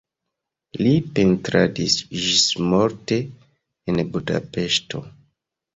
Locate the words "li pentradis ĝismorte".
0.81-3.21